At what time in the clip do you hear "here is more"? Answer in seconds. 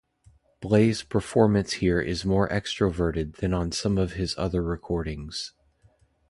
1.73-2.49